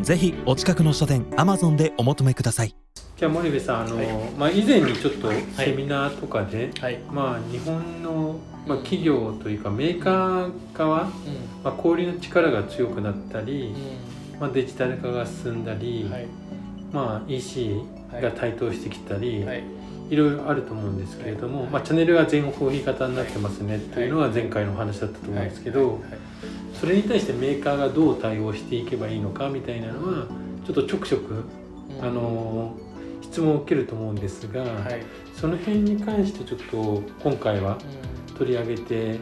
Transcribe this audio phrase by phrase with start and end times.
[0.00, 2.74] ぜひお近くの書店アマゾンでお求めください。
[3.16, 4.06] じゃあ森部さんあの、はい。
[4.38, 11.06] まあ、以前にちょっとセミナーとかで、はい、まあ、日本の、まあ、企業というかメーカー側、う
[11.64, 13.74] まあ、小の力が強くなったり、ん。
[14.38, 16.26] まあ、デジタル化が進んだり、はい。
[16.92, 19.64] まあ、EC が台頭してきたり、はい。
[20.10, 21.70] いろいろあると思うんですけれども、はい。
[21.70, 25.98] まあ、チャンネルが全方位型になってますね、いというのが前回のお話だったと思うんですけど、はい
[26.78, 30.26] それに対してメーカーがどう対応していけばいいのかみたいなのは
[30.64, 31.44] ちょっとちょくちょく、
[32.00, 32.74] あの
[33.22, 35.02] 質問を受けると思うんですが、はい。
[35.34, 37.78] その辺に関してちょっと今回は
[38.36, 39.18] 取り上げて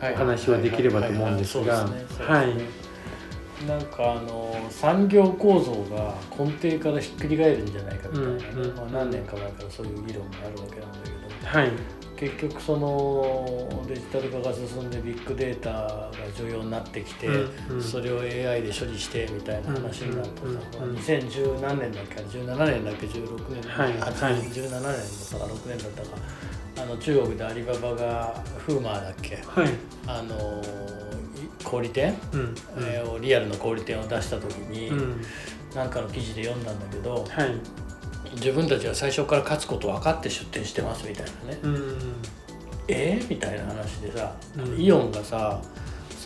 [0.00, 0.14] はい。
[0.14, 8.76] お話はできればと思うんですがはいなんかあの産業構造が根底からひっくり返るんじゃないかみたいなね、うんうん。
[8.76, 11.58] まあ、何年か前からそういう議論があるわけなんだけど。
[11.58, 17.30] はい結局そのデジタル化が進んでビッグデータが重要になってきて、う
[17.74, 17.82] んうん。
[17.82, 20.48] それを AI で処理してみたいな話になったさ、う。
[20.48, 24.92] んうんまあ2010何年だっけ？17年だっけ16年だっけ、はい8年17年だっ
[25.30, 25.44] たか。
[25.44, 26.08] 6年だったか
[26.82, 29.36] あの中国でアリババがフーマーだっけ？
[29.46, 29.68] はい。
[30.06, 32.54] あのい小売店、うん。
[32.78, 35.22] えーリアルの小売店を出した時に、うん。
[35.74, 37.54] なんかの記事で読んだんだけどはい
[38.34, 41.96] 自分たちは最初から勝つこと分かって出店してますみたいなね、うん。
[42.88, 43.28] えー？
[43.28, 44.80] みたいな話でさ、うん。
[44.80, 45.60] イオンがさ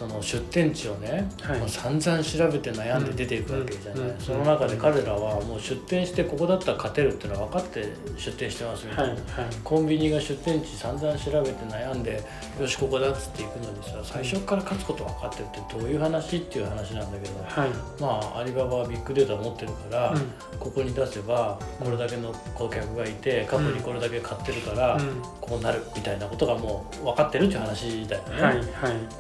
[0.03, 1.59] その出店地をね、はい。
[1.61, 9.57] もう散々調べて悩んで出ていくわけじゃない、うんその中で彼らはもう出店してここだったら勝てるっていうのは分かって出店してますみたいな、はいはい。
[9.63, 12.23] コンビニが出店地散々調べて悩んで
[12.61, 17.71] よしここだっつって行くのにさ最初から勝つこと分かってるってどういう話っていう話なんだけど、はい。
[18.01, 20.33] まあアリババはビッグデータ持ってるから、うん。
[20.59, 25.23] ここに出せばこれだけの顧客がいて過去にこれだけ買ってるから、うん。
[25.41, 28.43] こうなるみたいなことがもう分かってるっていう話だよね。
[28.43, 28.65] はいはい。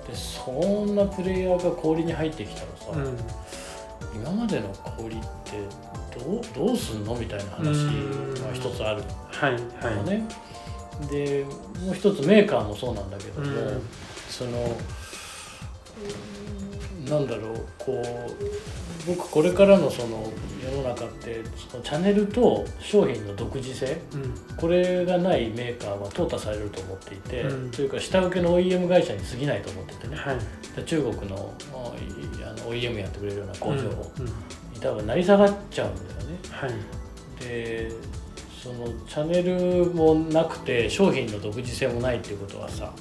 [0.08, 0.14] で
[0.72, 3.18] そんなプレイヤーが氷に入ってきたらさ、うん。
[4.16, 5.58] 今までの氷って
[6.18, 7.84] どうどうすんのみたいな話
[8.40, 9.02] が一つある。
[9.30, 11.08] はいはい。
[11.10, 11.44] で
[11.84, 13.82] もう一つメーカーもそうなんだけども、うん。
[14.28, 14.50] その
[17.00, 18.02] うんなんだろうこう
[19.06, 20.32] 僕これからのその
[20.62, 24.56] 世の中ってそのチャンネルと商品の独自性うん。
[24.56, 27.70] これがないメーカーは淘汰されると思っていて、うん。
[27.70, 30.38] というか下請けの OEM 会社に過ぎないと思っててね、はい。
[30.76, 36.38] で中国のあの OEM やってくれるような工場に多分成り下がっちゃうんだよね。
[36.50, 36.70] はい。
[37.40, 37.90] で
[38.62, 42.92] そのチャンネルもなくて商品の独自性もないっていうことはさ、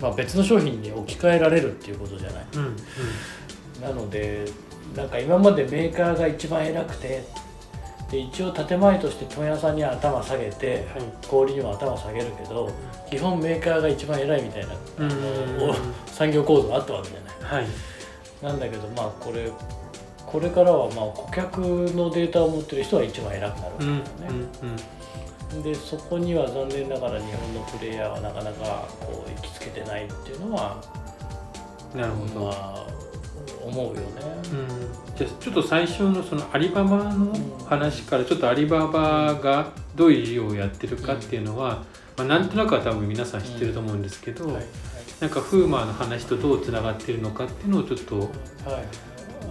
[0.00, 2.46] まあ、別の商品に置き換えられるっていうことじゃない。
[2.54, 2.60] うん。
[2.64, 2.76] うん。
[3.82, 4.46] なので
[4.96, 7.24] なんか今までメーカーが一番偉くて
[8.10, 11.02] で一応建前として問屋さんには頭下げてはい。
[11.26, 12.70] 小売りにも頭下げるけど
[13.10, 14.74] 基本メーカーが一番偉いみたいな
[16.06, 17.62] 産業構造があったわけじゃない。
[17.62, 17.66] はい。
[18.42, 19.50] なんだけどまあこれ
[20.26, 24.48] これからはまあ顧客のデータを持ってる人は一番偉くなるわけうんだよね。
[25.52, 25.62] うん。
[25.62, 30.82] でそこには残念ながら日本のプレイヤーはなかなかこう行きつけてないっていうのは
[31.94, 32.46] うんなるほど。
[32.46, 32.86] まあ
[33.64, 34.00] 思うよね。
[34.52, 35.16] うん。
[35.16, 37.32] じゃあちょっと最初のそのアリババの
[37.66, 41.84] 話からちょっとアリババがどういう事業をやってるかっていうのは、
[42.16, 44.64] まあ、なんとなくは多分皆さん知ってると思うんですけど、はいはい。
[45.20, 49.46] なんかフーマーの話とどうつながってるのかっていうのをちょっとはい、あ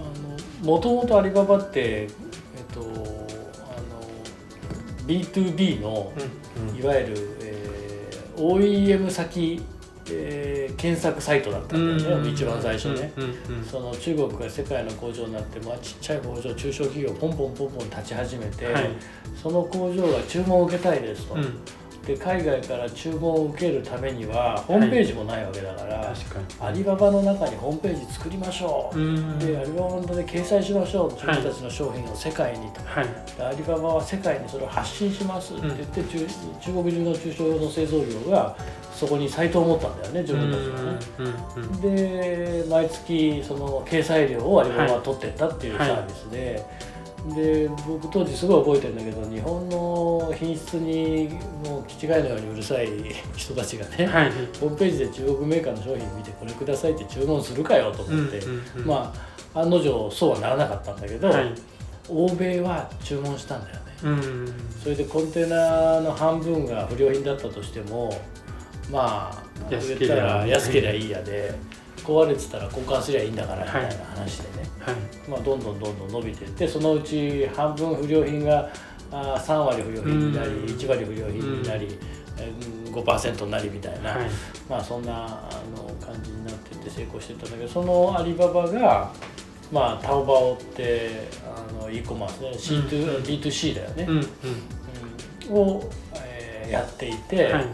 [0.66, 2.96] のもともとアリババって、えっと、あの
[5.08, 6.14] B2B の
[6.70, 6.78] うん。
[6.78, 7.64] いわゆる、えー
[8.36, 9.62] OEM 先、
[10.10, 13.14] えー検索サイトだったんだよね、一番最初ね。
[13.70, 18.90] その中国が世界の工場になって、まあ、ちっちゃい工場中小企業ポンポンポンポン立ち始めて、はい。
[19.42, 21.60] その工場が注文を受けたいですと、うん。
[22.06, 26.46] で海外から注文を受けるためにはホームページもないわけだから、確かに。
[26.60, 29.40] アリババの中にホームページ作りましょう、うん。
[29.40, 31.12] でアリババの中で掲載しましょう。
[31.12, 33.08] 自分たちの商品を世界にと、はい。
[33.38, 36.28] でアリババは世界にそれを発信しますって言って、中
[36.62, 38.56] 中国中の中小用の製造業が
[38.94, 41.00] そこにサイトを持ったんだよね自分たちがね。
[41.56, 45.92] うんうんで毎月その掲載料をアリババは取ってったっていうサはい。
[45.92, 46.66] ービスで、
[47.36, 51.30] で僕当時すごい覚えてるんだけど日本の品質に
[51.66, 52.90] もう気違いのようにうるさい
[53.36, 54.32] 人たちがね、はい。
[54.60, 58.86] ホームページで中国メーカーの商品見てこれくださいって注文するかよと思って、うんうんうん。
[58.86, 61.54] まあ案の定そうはならなかったんだけど、はい。
[62.10, 63.82] 欧米は注文したんだよね。
[64.04, 64.54] うん。
[64.82, 68.14] それでコンテナの半分が不良品だったとしても
[68.92, 71.54] まあ安けりゃ言ったら安けりゃいいやで
[72.04, 74.96] 壊れてたら交換すりゃいいんだからみたいな話でね、はい。
[75.30, 78.70] まあ、どんどんどんどん伸びていってそのうち半分不良品が
[79.12, 80.66] あー3割不良品になりうん。
[80.66, 81.98] 1割不良品になり、
[82.38, 84.30] えー5%になりみたいな、はい。
[84.70, 89.12] まあそんなあの感じになってって成功してたんだけどそのアリババが
[89.74, 91.28] まあタオバオって
[91.80, 92.52] あの e コマースね。
[92.52, 94.28] C2、うん B2C だよね、うんうん。
[95.50, 95.58] うん。
[95.58, 97.66] を、えーやっていて、はい。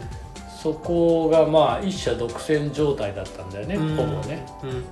[0.62, 3.96] そこがまあ一社独占状態だったんだよね、うん。
[3.96, 4.46] ほぼね。
[4.62, 4.76] うんうん。
[4.76, 4.86] うん。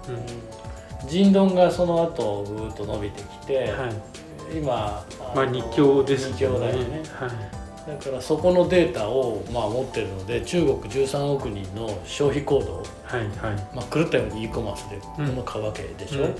[1.09, 4.59] 人丼がその後ぐーっと伸びてきて、はい。
[4.59, 7.03] 今あまあの二強です二強だよね。
[7.13, 7.58] はい
[7.89, 13.31] だからそこのデータをまあ持ってるので中国13億人の消費行動、はいはい。
[13.75, 16.35] まあ、狂ったように e コマースで物買うわけでしょ、うんうん。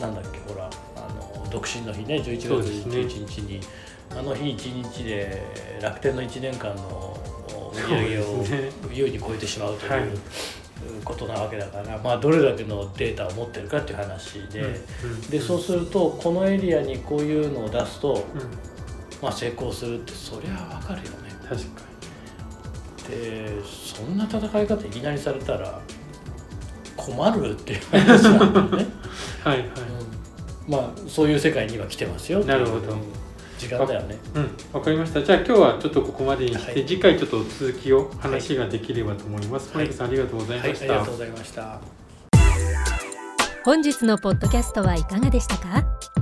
[0.00, 2.96] なんだっけほらあの独身の日ね11月そうですね。
[2.96, 3.60] 11日に、
[4.10, 5.42] あの日1日で
[5.80, 7.16] 楽天の1年間の
[7.88, 8.44] 売り上げを
[8.92, 10.02] 優に超えてしまうという、はい。
[11.04, 15.30] ことなわけだから、まあ、どれだけのデータを持ってるかっていう話で、うん。
[15.30, 18.38] でそうするとこのエリアにこういうのを出すと、う
[18.68, 18.71] ん
[19.22, 21.30] まあ、成功するってそりゃ分かるよね。
[21.48, 21.82] 確か
[23.08, 25.80] でそんな戦い方いきなりされたら
[26.96, 28.76] 困るっていう話なんだよね。
[28.84, 28.90] に
[29.44, 29.68] はいはい。
[30.68, 32.96] まあそういう世界には来てますよなるほど。
[33.58, 34.16] 時間だよね。
[34.34, 34.50] うん。
[34.72, 35.22] わかりました。
[35.22, 36.84] じゃあ今日はちょっとここまでにして、はい。
[36.86, 39.76] 次回ちょっと続きを話ができればと思います、はい。
[39.78, 41.80] マイクさんありがとうございはいあました、りがとうございました。
[43.64, 46.21] 本日のポッドキャストはいかがでしたか？